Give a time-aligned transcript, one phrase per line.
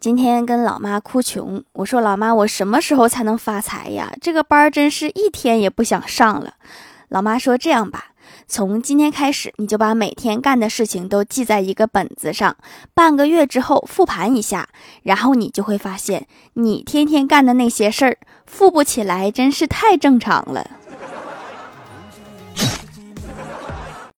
[0.00, 4.10] 今天跟老妈哭穷，我说老妈，我什么时候才能发财呀？
[4.18, 6.54] 这个班真是一天也不想上了。
[7.10, 8.12] 老妈说这样吧，
[8.48, 12.56] 从今天开始，你就把每天干的事情都记在一个本子上，
[12.94, 14.70] 半个月之后复盘一下，
[15.02, 20.66] 然后你就会发现，你天天干的那些事儿，富不起来真是太正常了。